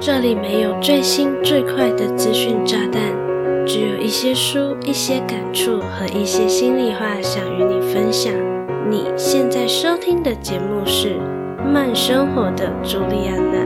[0.00, 3.02] 这里没有最新最快的资讯炸弹，
[3.66, 8.32] 只有一些书、一些感触和一些心里话想与你分享。
[8.88, 11.16] 你现在收听的节目是
[11.64, 13.58] 《慢生活的朱莉安娜》。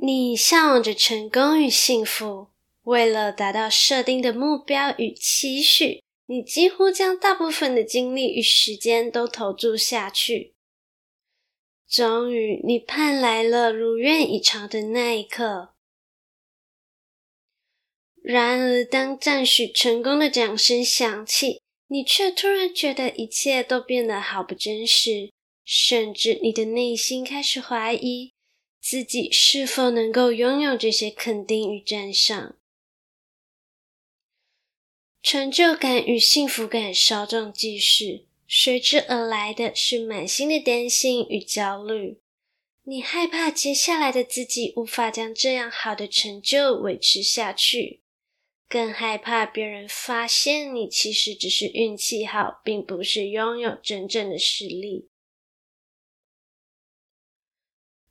[0.00, 2.46] 你向往着成功与幸福，
[2.84, 6.05] 为了达到设定的目标与期许。
[6.26, 10.54] 你几乎将大部分的精力与时间都投注下去，
[11.88, 15.74] 终于，你盼来了如愿以偿的那一刻。
[18.22, 25.30] 然而，当赞许成功的掌声响起，你却突然觉得一切都变得好不真实，
[25.64, 28.32] 甚至你的内心开始怀疑
[28.80, 32.55] 自己是否能够拥有这些肯定与赞赏。
[35.26, 42.20] 成就感与幸福感稍纵即逝，随之而来的是满心的担心与焦虑。
[42.84, 48.02] 你害怕接下来的自己无法将这样好的成就维持下去，
[48.68, 55.08] 更害怕别人发现你其实只是运气好，并不是拥有真正的实力。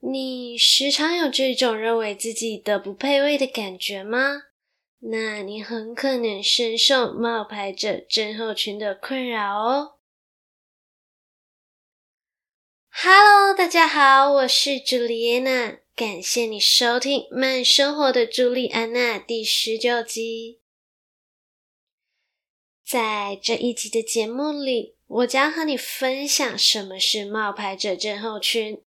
[0.02, 4.48] 你时常有这种认为自己德不配位的感觉吗？
[5.00, 10.00] 那你很可能深受冒牌者症候群的困扰哦。
[12.90, 20.62] Hello，大家好，我是朱莉安娜，感谢你收听《慢生活的朱莉安娜》第十九集。
[22.84, 28.82] 在这一集的节目里，我将和你分享什么是冒牌者症候群，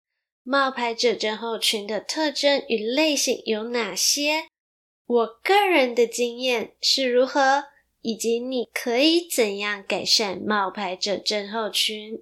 [0.44, 4.48] 冒牌者症候群的特征与类型有哪些。
[5.08, 7.70] 我个人的经验是如何，
[8.02, 12.22] 以及你可以怎样改善冒牌者症候群？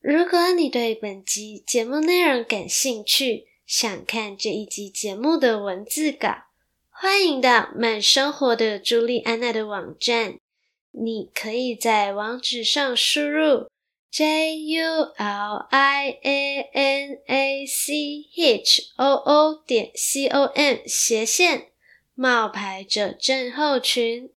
[0.00, 6.46] 如果你对本集节目内容感兴趣，想看这一集节目的文字稿，
[6.90, 10.40] 欢迎到慢生活的朱莉安娜的网站，
[10.90, 13.68] 你可以在网址上输入。
[14.10, 21.72] J U L I A N A C H O O 点 C O M 斜线
[22.14, 24.32] 冒牌者症候群。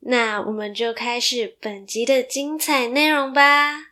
[0.00, 3.88] 那我们就开始本集的精彩内容吧。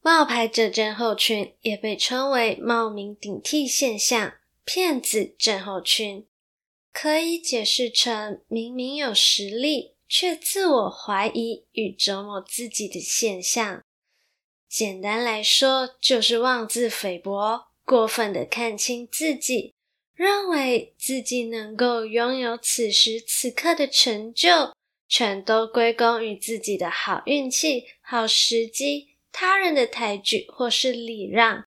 [0.00, 6.27] 冒牌者症候群也被称为冒名顶替现象、骗子症候群。
[7.00, 13.84] 可以解释成明明有实力，却自我怀疑与折磨自己的现象。
[14.68, 19.74] 简单来说，就是妄自菲薄，过分的看清自己，
[20.12, 24.74] 认为自己能够拥有此时此刻的成就，
[25.08, 31.64] 全都归功于自己的好运气、好时机、他人的抬举或是礼让，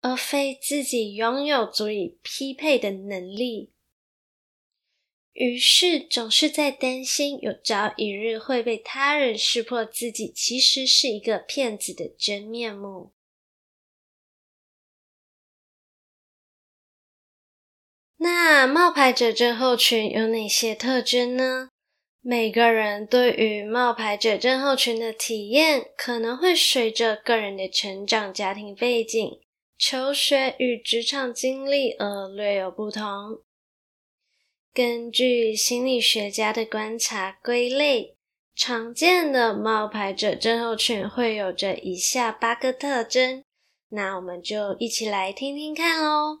[0.00, 3.71] 而非自己拥有足以匹配的能力。
[5.32, 13.12] 于是，总是在担心有朝一日会被他人识破自己其实是一个骗子的真面目。
[18.18, 21.70] 那冒牌者症候群有哪些特征呢？
[22.20, 29.40] 每个人对于冒牌者症候群的体验，可能会随着个人的成长、家庭背景、
[29.76, 33.42] 求学与职场经历而略有不同。
[34.74, 38.16] 根据心理学家的观察归类，
[38.54, 43.44] 常见的冒牌者症候群会有着以下八个特征，
[43.90, 46.40] 那我们就一起来听听看哦。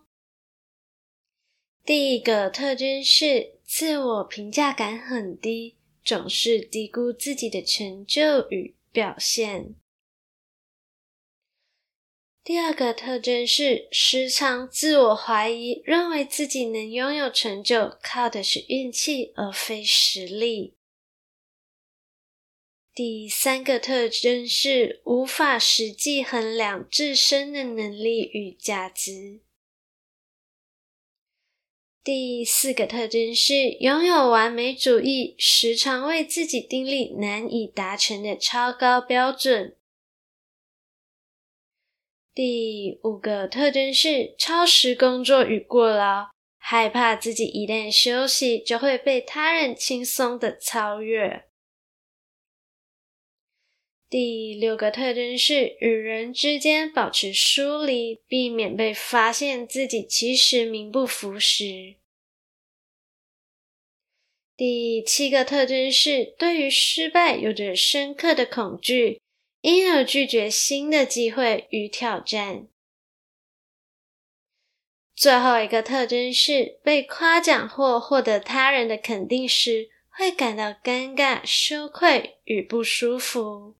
[1.84, 9.74] 第一个特征是自我评价感很低，总是低估自己的成就与表现。
[12.44, 20.74] 第二个特征是时常自我怀疑，认为自己能拥有成就靠的是运气而非实力。
[22.92, 29.40] 第三个特征是无法实际衡量自身的能力与价值。
[32.02, 39.76] 第四个特征是拥有完美主义，时常为自己订立难以达成的超高标准。
[42.34, 51.44] 第五个特征是超时工作与过劳，害怕自己一旦休息就会被他人轻松的超越。
[54.08, 61.96] 第六个特征是与人之间保持疏离，避免被发现自己其实名不符实。
[64.54, 69.21] 第七个特征是对于失败有着深刻的恐惧，
[69.62, 72.68] 因而拒绝新的机会与挑战。
[75.14, 83.76] 最后一个特征是被夸奖或获得他人的肯定时，会感到尴尬、羞愧与不舒服。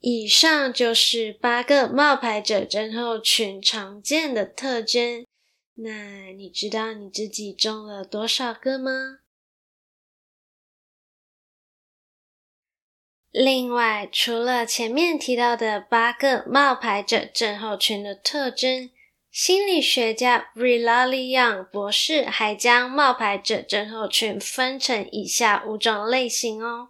[0.00, 5.24] 以上就是八个冒牌者症候群常见的特征。
[5.74, 9.20] 那你知道你自己中了多少个吗？
[13.40, 18.90] 另外，除了前面提到的八个冒牌者症候群的特征，
[19.30, 26.88] 心理学家 Vrilali Young 博士还将冒牌者症候群分成以下五种类型哦。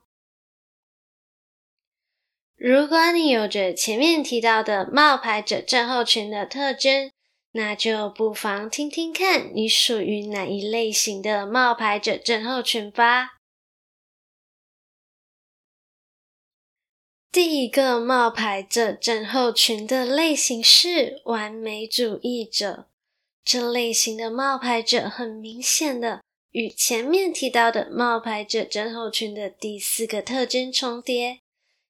[2.57, 7.11] 如果你有着前面提到的冒牌者症候群的特征，
[7.53, 13.38] 那就不妨听听看你属于哪一类型的冒牌者症候群吧。
[17.31, 22.87] 第一个冒牌者症候群的类型是完美主义者，
[23.45, 26.23] 这类型的冒牌者很明显的
[26.53, 31.41] 与前面提到的冒牌者症候群的第四个特征重叠。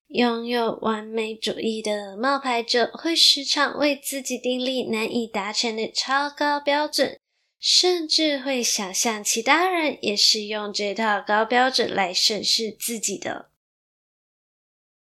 [0.08, 7.20] 拥有完美主义的冒牌者会时常为自己订立难以达成的超高标准，
[7.61, 13.50] 甚至会想象其他人也是用这套高标准来审视自己的。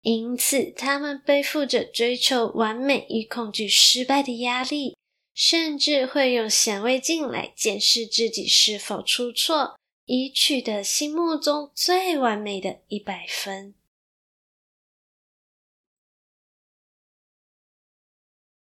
[0.04, 4.98] 因此，他们背负着追求完美与恐惧失败的压力，
[5.34, 13.74] 甚至会用显微镜来检视自己是否出错，以取得心目中最完美的一百分。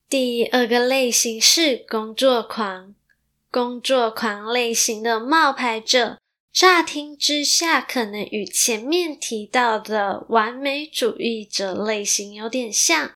[0.07, 2.95] 第二个类型是工作狂，
[3.51, 6.21] 工作狂类型的冒牌者，
[6.53, 13.15] 乍听之下可能与前面提到的完美主义者类型有点像，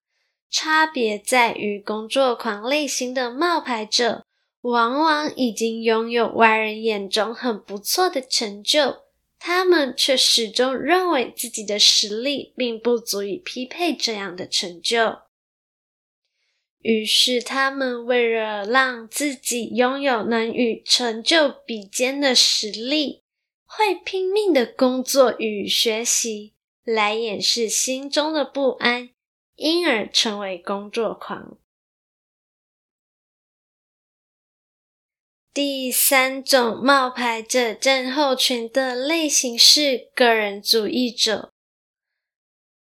[0.51, 4.25] 差别在于工作狂类型的冒牌者，
[4.63, 9.03] 往往已经拥有外人眼中很不错的成就，
[9.39, 15.19] 他们却始终认为自己的实力并不足以匹配这样的成就。
[16.81, 23.25] 于是，他们为了让自己拥有能与成就比肩的实力，
[23.67, 26.55] 会拼命的工作与学习，
[26.85, 29.11] 来掩饰心中的不安，
[29.57, 31.59] 因而成为工作狂。
[35.53, 41.51] 第三种冒牌者症候群的类型是个人主义者。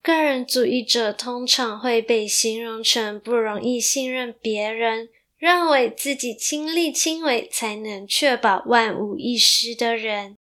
[0.02, 10.38] 个人主义者通常会被形容成不容易信任别人，认为自己亲力亲为才能确保万无一失的人。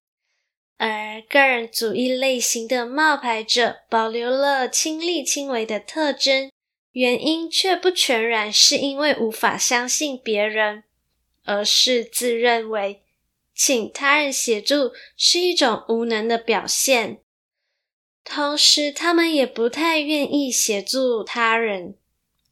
[0.79, 6.51] 而个人主义类型的冒牌者保留了亲力亲为的特征，
[6.93, 10.85] 原因却不全然是因为无法相信别人，
[11.45, 13.03] 而是自认为
[13.53, 17.19] 请他人协助是一种无能的表现。
[18.23, 21.97] 同时，他们也不太愿意协助他人，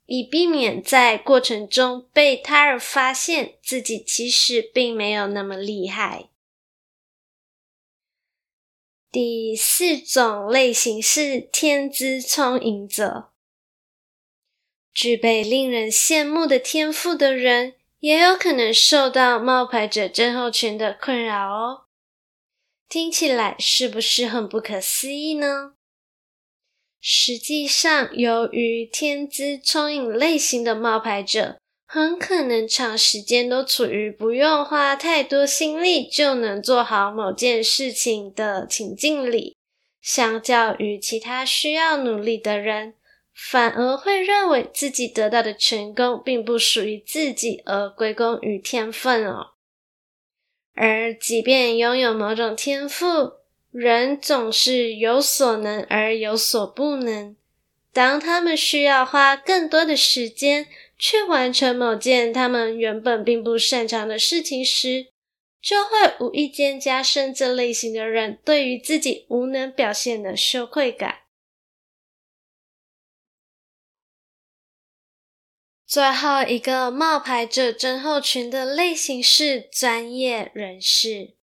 [0.07, 6.31] 以避免在过程中被他人发现自己其实并没有那么厉害。
[9.19, 13.31] 第四种类型是天资聪颖者，
[14.93, 21.87] 具备令人羡慕的天赋的人，也有可能受到冒牌者症候群的困扰哦。
[22.91, 25.73] 听起来是不是很不可思议呢？
[27.01, 31.59] 实际上，由于天资聪颖类型的冒牌者，
[31.97, 39.57] 很可能长时间都处于不用花太多心力就能做好某件事情的情境里，
[40.03, 42.93] 相较于其他需要努力的人，
[43.35, 49.53] 反而会认为自己得到的成功并不属于自己，而归功于天分哦。
[50.75, 53.33] 而即便拥有某种天赋，
[53.73, 57.35] 人总是有所能而有所不能。
[57.91, 60.67] 当他们需要花更多的时间
[60.99, 65.13] 去完成某件他们原本并不擅长的事情时，
[65.61, 71.21] 就会无意间加深这类型的人对于自己无能表现的羞愧感。
[75.87, 81.37] 最后一个冒牌者症候群的类型是专业人士。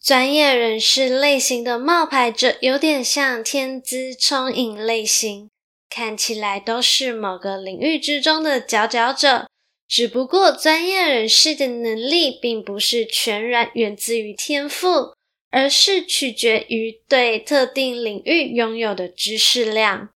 [0.00, 5.50] 专业人士类型的冒牌者有点像天资聪颖类型，
[5.90, 9.48] 看起来都是某个领域之中的佼佼者。
[9.88, 15.14] 只不过专业人士的能力并不是全然源自于天赋，
[15.50, 20.10] 而是取决于对特定领域拥有的知识量。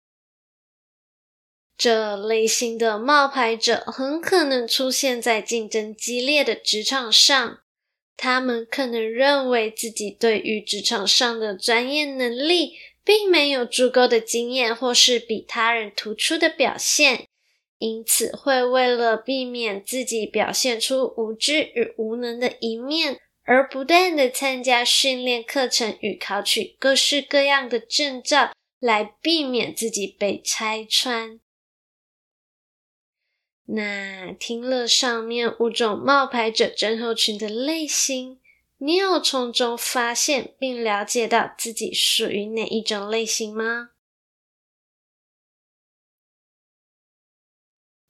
[1.76, 7.58] 这类型的冒牌者很可能出现在竞争激烈的职场上。
[8.16, 17.28] 他们可能认为自己对于职场上的专业能力并没有足够的经验，或是比他人突出的表现，
[17.78, 31.38] 因此会为了避免自己表现出无知与无能的一面，而不断的参加训练课程与考取各式各样的证照，来避免自己被拆穿。
[33.66, 38.38] 那听了上面五种冒牌者症候群的类型，
[38.78, 43.90] 你有从中发现并了解到自己属于哪一种类型吗？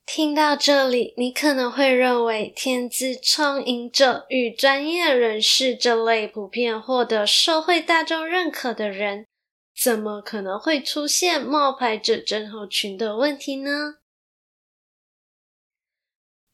[0.07, 9.27] 听到这里，你可能会认为天资聪颖者与专业人士这类普遍获得社会大众认可的人，
[9.77, 13.97] 怎么可能会出现冒牌者症候群的问题呢？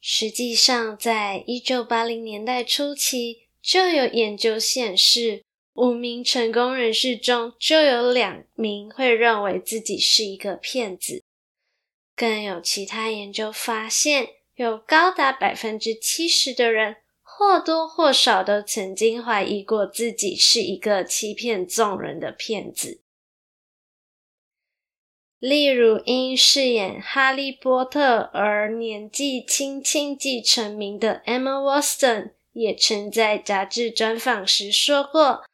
[0.00, 11.23] 实际上，在一九八零年代初期，就有研究显示，五名成功人士中就有两名会认为自己是一个骗子。
[12.17, 23.00] 更有其他研究发现，有高达百分之七十的人或多或少都曾经怀疑过自己是一个欺骗众人的骗子。
[25.38, 35.45] 例如，因饰演哈利波特而年纪轻轻即成名的 Emma Watson，也曾在杂志专访时说过，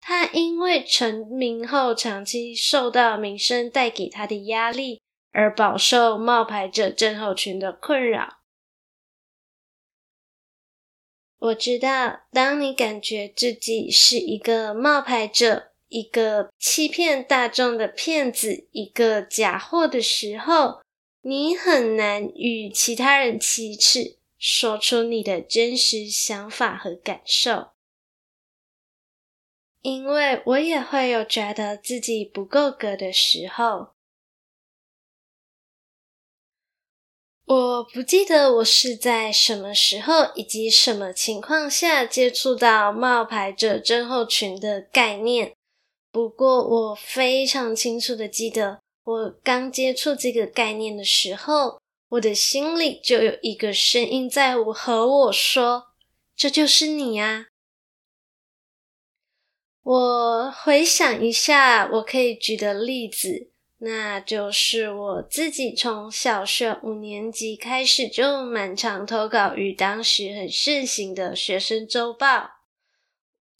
[0.00, 5.00] 他因为成名后长期受到名声带给他的压力，
[5.32, 8.38] 而饱受冒牌者症候群的困扰。
[11.40, 20.82] 我知道，当你感觉自己是一个冒牌者，一个欺骗大众的骗子，一个假货的时候，
[21.22, 27.72] 你很难与其他人启齿，说出你的真实想法和感受。
[29.82, 33.94] 因为我也会有觉得自己不够格的时候。
[37.44, 45.54] 我不记得我是在什么时候以及什么情况下接触到冒牌者症候群的概念。
[46.10, 51.80] 不过，我非常清楚的记得，我刚接触这个概念的时候，
[52.10, 55.88] 我的心里就有一个声音在我和我说
[56.34, 57.48] ：“这就是你啊！”
[59.84, 72.50] 我回想一下，我可以举的例子，那就是我自己从小学五年级开始就蛮常投稿于当时很盛行的学生周报。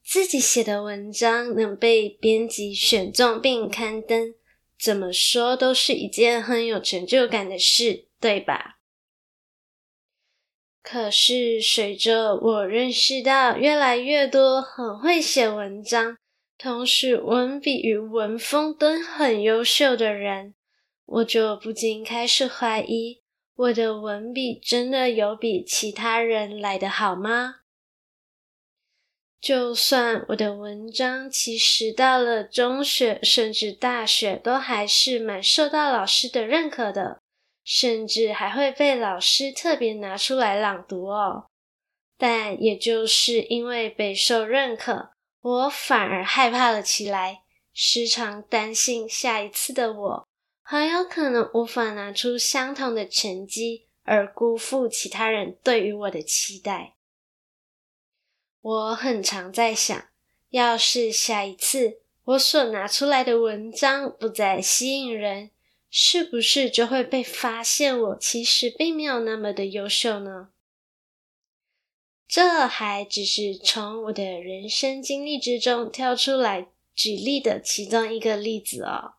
[0.02, 4.35] 自己写的文章能被编辑选中并刊登，
[4.81, 8.77] 怎么说都是一件很有成就感的事，对吧？
[10.83, 16.17] 可是随着我认识到越来越多很会写文章，
[16.57, 20.55] 同时文笔与文风都很优秀的人，
[21.05, 23.23] 我就不禁开始怀疑，
[23.55, 27.57] 我的文笔真的有比其他人来得好吗？
[29.41, 37.18] 就算我的文章其实到了中学甚至大学都还是蛮受到老师的认可的，
[37.71, 41.45] 甚至还会被老师特别拿出来朗读哦。
[42.17, 45.11] 但也就是因为备受认可，
[45.43, 47.43] 我反而害怕了起来，
[47.75, 50.29] 时常担心下一次的我
[50.63, 56.95] 很有可能无法拿出相同的成绩，而辜负其他人对于我的期待。
[58.63, 60.09] 我很常在想，
[60.49, 65.51] 要是下一次我所拿出来的文章不再吸引人，
[66.00, 70.50] 是不是就会被发现我其实并没有那么的优秀呢？
[72.28, 79.14] 这还只是从我的人生经历之中挑出来举例的其中一个例子哦。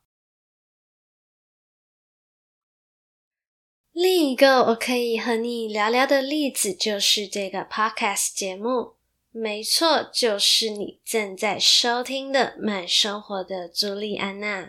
[3.92, 8.94] 另一个我可以和你聊聊的例子，就是这个 Podcast 节目。
[9.32, 14.62] 没错，就是你正在收听的《慢生活的朱莉安娜》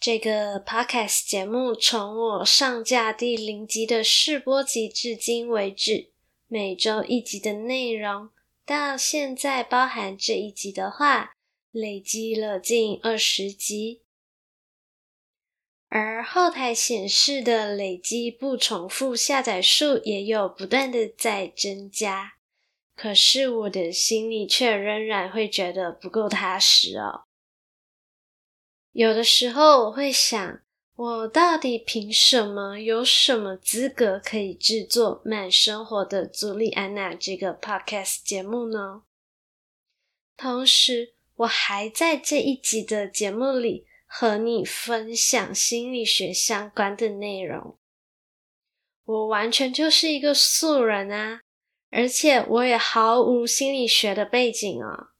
[0.00, 6.10] 这个 Podcast 节目，从我上架第零集的试播集至今为止，
[6.48, 8.30] 每周一集的内容，
[8.64, 11.34] 到现在包含这一集的话，
[11.70, 14.00] 累积了近二十集。
[15.90, 22.36] 而后台显示的累积不重复下载数也有不断的在增加，
[22.96, 27.24] 可是我的心里却仍然会觉得不够踏实哦。
[28.92, 30.60] 有的时候我会想，
[30.96, 39.02] 我到底凭什么，有什么资格可以制作《慢生活的朱莉安娜》这个 podcast 节目呢？
[40.36, 43.86] 同时，我还在这一集的节目里。
[44.12, 47.78] 和你分享心理学相关的内容，
[49.04, 51.42] 我完全就是一个素人啊，
[51.90, 55.12] 而且我也毫无心理学的背景啊。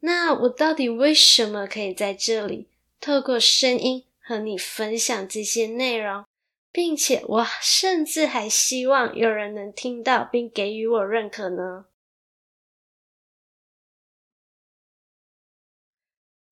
[0.00, 2.68] 那我到底为什么可以在这里
[3.02, 6.24] 透过声音和你分享这些内容，
[6.70, 11.86] 并且我甚至还希望有人能听到并给予我认可呢？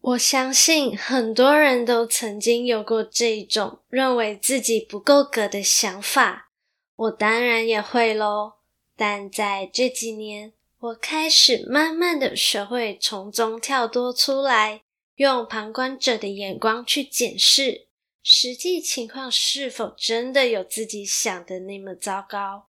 [0.01, 6.51] 我相信很多人都曾经有过这种认为自己不够格的想法，
[6.97, 8.55] 我当然也会喽。
[8.97, 14.83] 但在这几年，我开始慢慢的学会从中跳脱出来，
[15.21, 17.89] 用旁观者的眼光去检视
[18.23, 22.71] 实际情况是否真的有自己想的那么糟糕。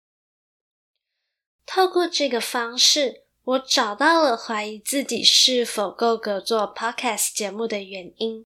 [1.65, 8.45] 透过这个方式，我找到了怀疑自己是否够格做 podcast 节目的原因，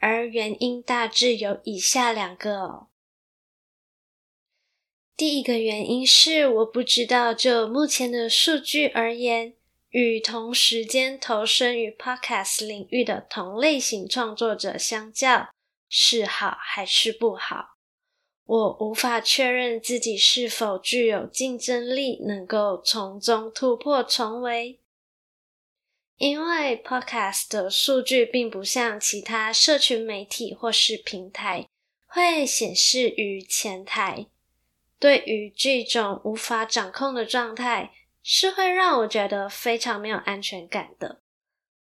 [0.00, 2.88] 而原因大致有以下两个哦。
[5.16, 9.55] 第一个原因是我不知道，就目前的数据而言，
[9.96, 15.48] 与同时间投身于 podcast 领域的同类型创作者相较，
[15.88, 17.78] 是好还是不好？
[18.44, 24.80] 我无法确认自己是否具有竞争力，能够从中突破重围。
[26.18, 31.66] 因为 Podcast 的数据并不像其他社群媒体或是平台
[32.04, 34.26] 会显示于前台。
[34.98, 37.92] 对于这种无法掌控的状态，
[38.28, 41.20] 是会让我觉得非常没有安全感的。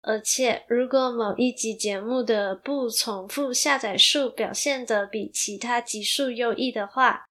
[0.02, 7.26] 而且，如果某一集节目的不重复下载数表现得比其他集数优异的话，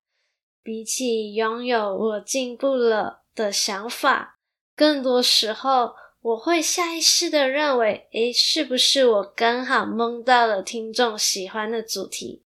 [0.64, 4.40] 比起拥有我进步了的想法，
[4.74, 12.42] 更多时候我会下意识的认为，诶，是不是我刚好蒙到了听众喜欢的主题，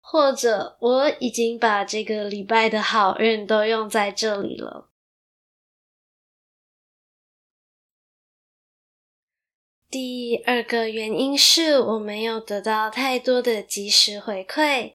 [0.00, 4.89] 或者我已经把这个礼拜的好运都用在这里了。
[9.90, 14.92] 第二个原因是我没有得到太多的及时回馈，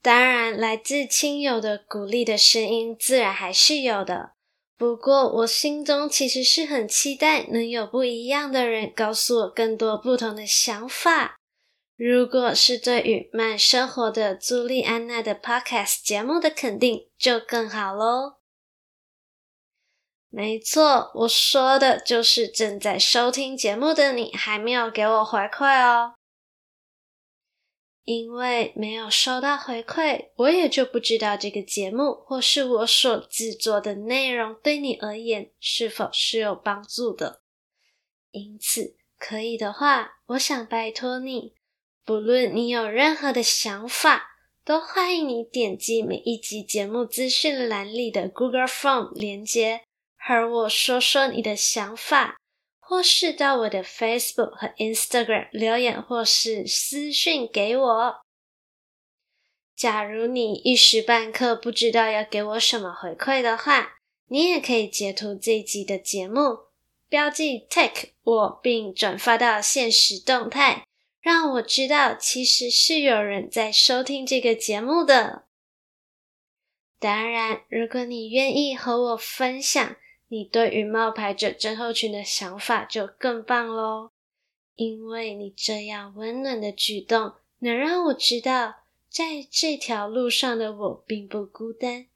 [0.00, 4.32] 当然，来自亲友的鼓励的声音自然还是有的。
[4.78, 11.36] 不过，我心中其实是很期待能有不一样的人告诉我更多不同的想法。
[11.96, 18.41] 如果是对于慢生活的朱莉安娜的 Podcast 节目的肯定，就更好喽。
[20.34, 26.14] 没错，我说的就是正在收听节目的你，还没有给我回馈哦。
[28.04, 37.42] 因为没有收到回馈，我也就不知道这个节目或是我所制作的内容对你而言是否是有帮助的。
[38.30, 41.52] 因此，可以的话，我想拜托你，
[42.06, 44.30] 不论你有任何的想法，
[44.64, 49.82] 都欢迎你点击每一集节目资讯栏里的 Google Form 连接。
[50.24, 52.36] 和我说说你的想法，
[52.78, 58.20] 或是到我的 Facebook 和 Instagram 留言，或是私讯给我。
[59.74, 63.94] 假如你一时半刻不知道要给我什么回馈的话，
[64.28, 66.68] 你也可以截图这一集的节目，
[67.08, 70.86] 标记 tag 我，并转发到现实动态，
[71.20, 75.46] 让我知道其实是有人在收听这个节目的。
[77.00, 79.96] 当然，如果你愿意和我分享。
[80.32, 84.12] 你对于冒牌者症候群的想法就更棒喽，
[84.76, 88.76] 因为你这样温暖的举动能让我知道，
[89.10, 92.06] 在这条路上的我并不孤单，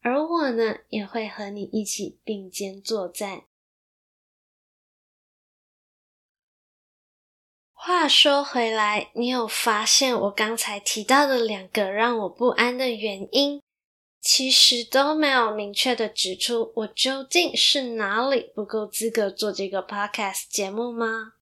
[0.00, 3.42] 而我呢，也会和你一起并肩作战。
[7.74, 13.60] 话说回来，你有发现我刚才提到的两个让我不安的原因？
[14.28, 21.34] 其实都没有明确的指出我究竟是哪里不够资格做这个 podcast 节目吗？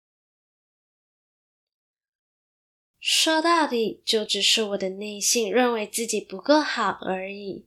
[3.01, 7.67] 说到底，就只是我的内心认为自己不够好而已。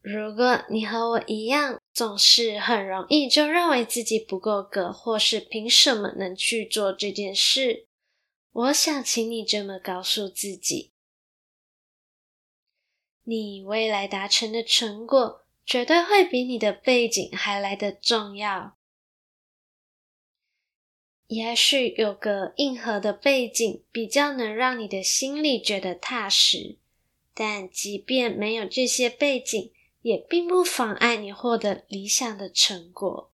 [0.00, 7.86] 如果你和我一样，总是很容易就认为自己不够格，或是凭什么能去做这件事。
[8.50, 10.91] 我想请你这么告诉自己：
[13.24, 18.76] 你未来达成的成果，绝对会比你的背景还来得重要。
[21.28, 26.78] 也许有个硬核的背景，比较能让你的心里觉得踏实。
[27.32, 33.32] 但即便没有这些背景，也并不妨碍你获得理想的成果。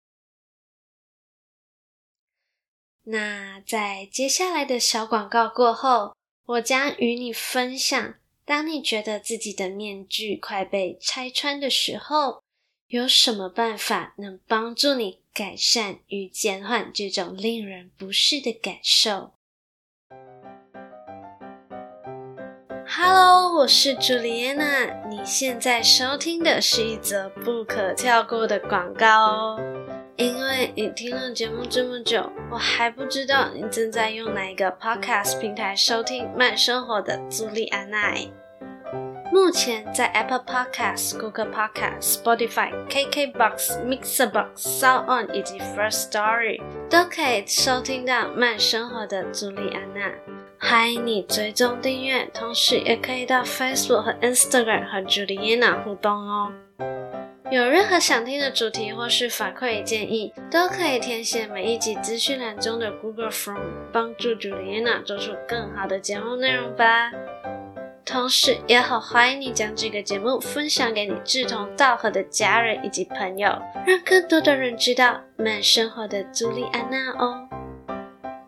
[3.03, 8.14] 那在接下来的小广告过后，我将与你分享：
[8.49, 12.41] 当你觉得自己的面具快被拆穿的时候，
[12.87, 19.35] 有什么办法能帮助你改善与减缓这种令人不适的感受
[22.87, 25.09] ？Hello，我是朱莉安娜。
[25.11, 29.61] 你现在收听的是一则不可跳过的广告哦。
[30.18, 38.12] 因为你听了节目这么久，我还不知道你正在用哪一个 Podcast 平台收听慢生活的朱莉安娜。
[39.33, 50.11] 目前在 Apple Podcast、Google Podcast、Spotify、KKBox、Mixbox、SoundOn 以及 First Story 都可以收听到慢生活的朱莉安娜。
[50.59, 56.52] 欢迎你追踪订阅，同时也可以到 Facebook 和 Instagram 和 Juliana 互动哦。
[57.51, 63.59] 有任何想听的主题或是反馈建议，都可以填写每一集资讯栏中的 Google Form，
[63.93, 67.11] 帮助 Juliana 做出更好的节目内容吧。
[68.05, 73.49] 同时，也好欢迎你将这个节目分享给你志同道合的家人以及朋友，
[73.87, 77.49] 让更多的人知道慢生活的朱莉安娜哦。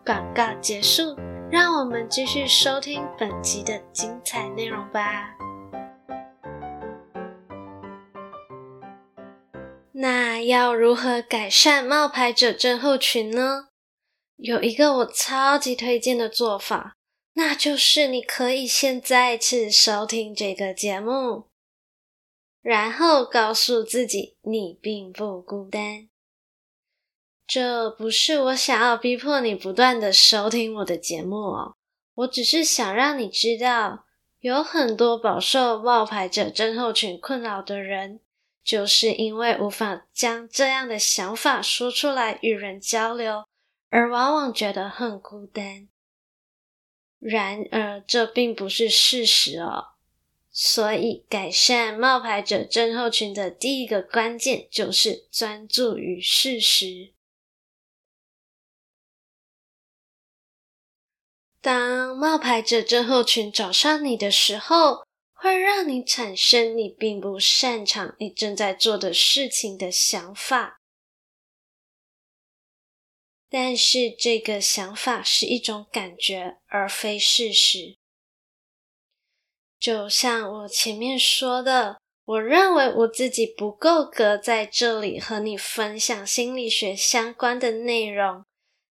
[0.05, 1.15] 广告结束。
[1.51, 5.35] 让我们继续收听本集的精彩内容吧。
[10.01, 13.67] 那要如何改善冒牌者症候群呢？
[14.35, 16.97] 有一个我超级推荐的做法，
[17.33, 21.49] 那就是你可以先再次收听这个节目，
[22.63, 26.09] 然后告诉自己你并不孤单。
[27.45, 31.75] 这不是我想要逼迫你不断的收听我的节目哦，
[32.15, 34.05] 我只是想让你知道，
[34.39, 38.19] 有很多饱受冒牌者症候群困扰的人，
[38.63, 43.45] 就是因为无法将这样的想法说出来与人交流，
[43.89, 45.87] 而往往觉得很孤单。
[47.19, 49.89] 然而，这并不是事实哦。
[50.53, 57.13] 所以，改善冒牌者症候群的第一个关键就是专注于事实。
[61.61, 65.05] 当冒牌者症候群找上你的时候，
[65.41, 70.77] 会让你产生你并不擅长你正在做的事情的想法。
[73.49, 77.97] 但是这个想法是一种感觉，而非事实。
[79.79, 88.45] 就像我前面说的，我认为我自己不够格在这里和你分享心理学相关的内容。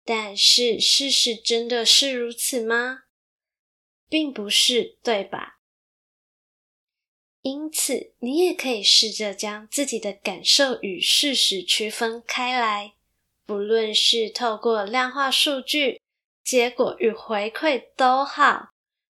[0.05, 3.03] 但是事实真的是如此吗？
[4.09, 5.61] 并不是，对吧？
[7.43, 12.95] 因此，你也可以试着将自己的感受与事实区分开来，
[13.45, 16.01] 不论是透过量化数据、
[16.45, 18.69] 结果与回馈都好。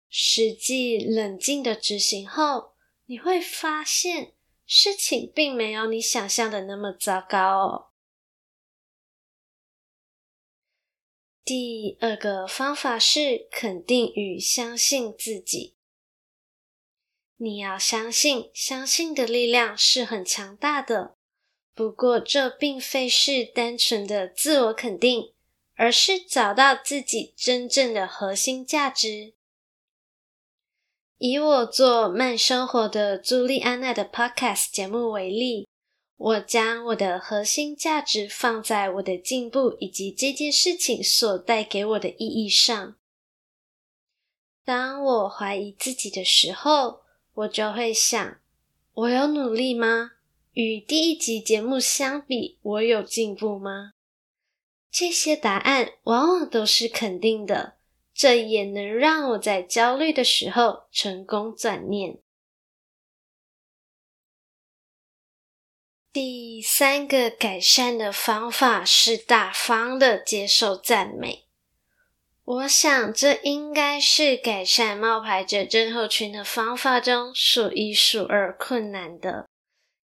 [0.08, 2.74] 实际冷静的执行后，
[3.06, 7.86] 你会发现事情并没有你想象的那么糟糕哦。
[11.44, 15.74] 第二个方法是肯定与相信自己。
[17.42, 21.16] 你要相信，相信的力量是很强大的。
[21.74, 25.32] 不过，这并非是单纯的自我肯定，
[25.74, 29.32] 而是找到自己真正的核心价值。
[31.16, 35.66] 以我做慢生活的朱莉安娜的 Podcast 节目为例。
[36.18, 42.96] 我将我的核心价值放在我的进步以及这件事情所带给我的意义上。
[44.62, 47.00] 当我怀疑自己的时候，
[47.32, 48.38] 我就会想：
[48.92, 50.12] 我有努力吗？
[50.52, 53.92] 与第一集节目相比，我有进步吗？
[54.90, 57.76] 这些答案往往都是肯定的，
[58.12, 62.18] 这也能让我在焦虑的时候成功转念。
[66.12, 71.46] 第三个改善的方法是大方的接受赞美。
[72.50, 79.48] 我想这应该是改善冒牌者症候群的方法中数一数二困难的，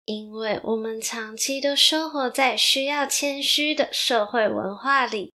[0.06, 5.34] 因为我们长期都生活在需要谦虚的社会文化里。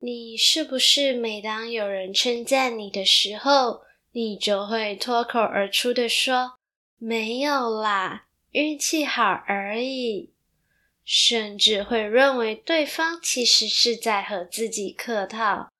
[0.00, 6.58] 你是不是每当有人称赞你的时候，你就会脱口而出的说
[7.00, 10.34] ：“没有啦，运气好而已。”
[11.04, 15.70] 甚至会认为对方其实是在和自己客套，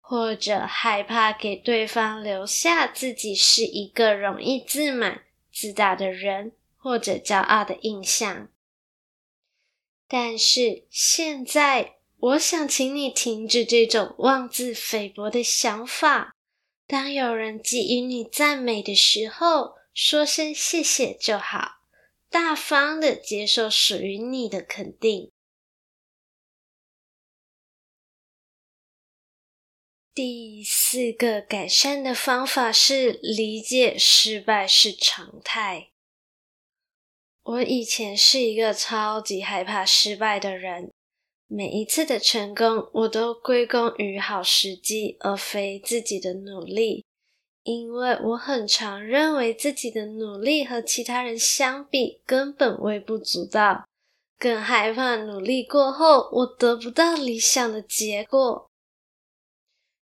[0.00, 8.48] 或者害怕给对方留下自己是一个容易自满、自大的人，或者骄傲的印象。
[10.08, 16.34] 但是现在，我想请你停止这种妄自菲薄的想法。
[16.86, 21.79] 当有人给予你赞美的时候，说声谢谢就好。
[22.30, 25.32] 大方的接受属于你的肯定。
[30.14, 35.90] 第四个改善的方法是理解失败是常态。
[37.42, 40.92] 我以前是一个超级害怕失败的人，
[41.48, 47.04] 每一次的成功我都归功于好时机，而非自己的努力。
[47.62, 53.86] 因为我很常认为自己的努力和其他人相比根本微不足道，
[54.38, 58.70] 更害怕努力过后我得不到理想的结果。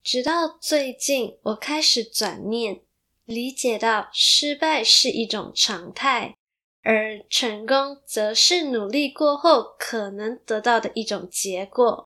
[0.04, 2.82] 直到最近，我开始转念，
[3.26, 6.38] 理解到失败是一种常态，
[6.84, 12.08] 而成功则是努力过后可能得到的一种结果。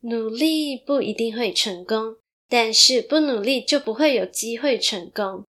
[0.00, 2.16] 努力不一定会成功。
[2.48, 5.44] 但是不努力就不会有机会成功。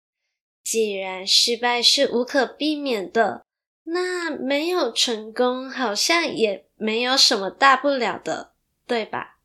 [0.65, 3.47] 既然失败是无可避免的，
[3.85, 8.53] 那没有成功好像也没有什么大不了的，
[8.87, 9.39] 对吧？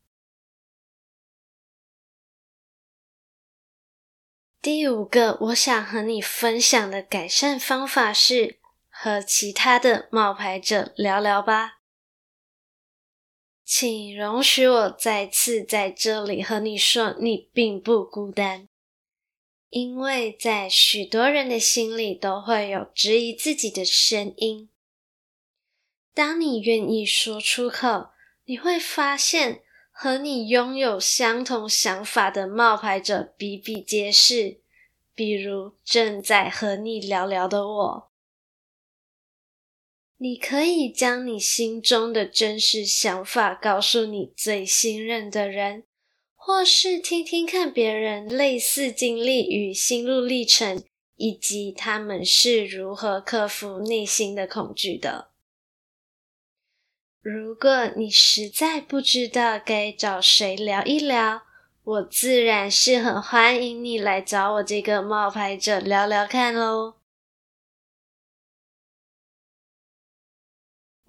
[4.62, 11.73] 第五个我想和你分享的改善方法是和其他的冒牌者聊聊吧。
[13.66, 18.68] 请容许我再次在这里和你说，你并不孤单，
[19.70, 24.70] 因为在许多人的心里都会有质疑自己的声音。
[26.14, 28.10] 当你愿意说出口，
[28.46, 34.60] 你会发现和你拥有相同想法的冒牌者比比皆是，
[35.16, 38.13] 比如正在和你聊聊的我。
[40.24, 45.84] 你可以将你心中的真实想法告诉你最信任的人，
[46.34, 50.82] 或是听听看别人类似经历与心路历程，
[51.18, 55.32] 以及他们是如何克服内心的恐惧的。
[57.22, 61.42] 如果你实在不知道该找谁聊一聊，
[61.84, 67.03] 我自然是很欢迎你来找我这个冒牌者聊聊看喽。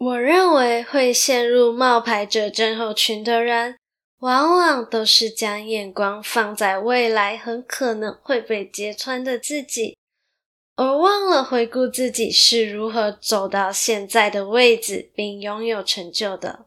[0.04, 3.78] 我认为会陷入冒牌者症候群的人，
[4.18, 9.96] 往往都是将眼光放在未来很可能会被揭穿的自己，
[10.76, 16.66] 而忘了回顾自己是如何走到现在的位置并拥有成就的。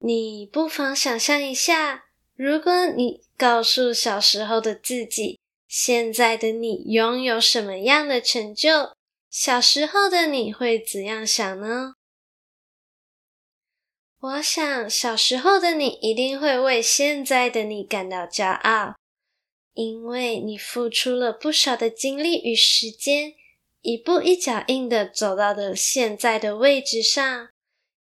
[0.00, 5.38] 你不妨想象一下，如果你告诉小时候的自己，
[5.68, 8.95] 现在的你拥有什么样的成就？
[9.38, 11.96] 小时候的你会怎样想呢？
[14.18, 18.96] 我想，小时候的你一定会为现在的你感到骄傲，
[19.74, 23.34] 因为你付出了不少的精力与时间，
[23.82, 27.50] 一步一脚印的走到了现在的位置上。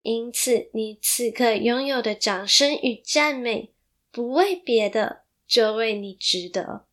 [0.02, 3.74] 因此，你此刻拥有的掌声与赞美，
[4.12, 6.86] 不为别的，就为你值得。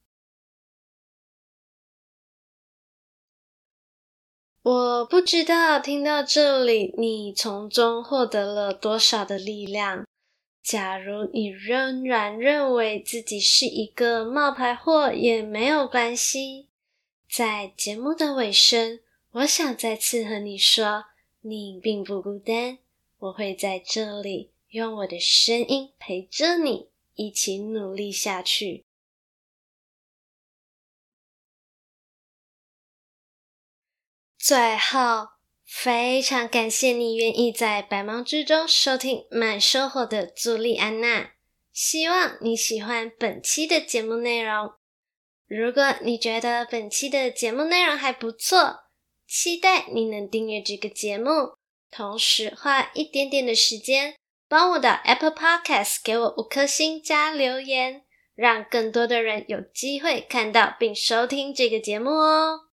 [4.63, 10.05] 我不知道听到这里，你从中获得了多少的力量。
[10.61, 16.67] 假如你仍然认为自己是一个冒牌货，也没有关系。
[17.27, 18.99] 在节目的尾声，
[19.31, 21.05] 我想再次和你说，
[21.41, 22.77] 你并不孤单。
[23.17, 28.85] 我会在这里用我的声音陪着你，一起努力下去。
[34.43, 35.27] 最后，
[35.67, 41.33] 非常感谢你愿意在百忙之中收听慢生活的朱莉安娜。
[41.71, 44.71] 希望你喜欢本期的节目内容。
[45.47, 48.85] 如果你觉得本期的节目内容还不错，
[49.27, 51.53] 期待你能订阅这个节目，
[51.91, 54.15] 同时花一点点的时间
[54.49, 58.01] 帮我的 Apple Podcast 给我五颗星加留言，
[58.33, 62.70] 让更多的人有机会看到并收听这个节目哦。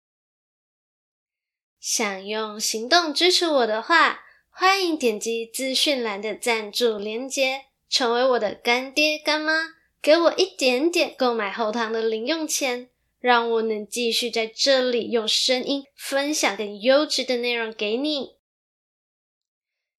[1.85, 9.53] 想用行动支持我的话，欢迎点击资讯栏的赞助连接，成为我的干爹干妈，
[10.01, 12.89] 给我一点点购买后堂的零用钱，
[13.21, 18.39] 让我能继续在这里用声音分享更优质的内容给你。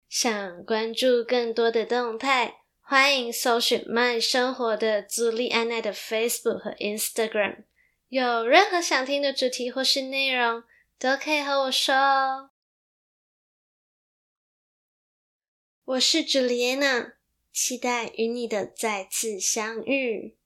[0.09, 7.65] 想关注更多的动态，欢迎搜寻慢生活”的朱莉安娜的 Facebook 和 Instagram。
[8.09, 10.63] 有任何想听的主题或是内容，
[10.97, 12.51] 都可以和我说哦。
[15.83, 17.15] 我是 Juliana，，
[17.51, 20.37] 期待与你的再次相遇。